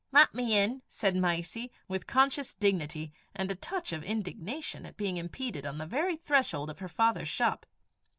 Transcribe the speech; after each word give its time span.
"Lat 0.11 0.33
me 0.33 0.57
in," 0.57 0.81
said 0.87 1.15
Mysie, 1.15 1.71
with 1.87 2.07
conscious 2.07 2.55
dignity 2.55 3.13
and 3.35 3.51
a 3.51 3.55
touch 3.55 3.93
of 3.93 4.03
indignation 4.03 4.83
at 4.83 4.97
being 4.97 5.17
impeded 5.17 5.63
on 5.63 5.77
the 5.77 5.85
very 5.85 6.17
threshold 6.17 6.71
of 6.71 6.79
her 6.79 6.89
father's 6.89 7.29
shop. 7.29 7.67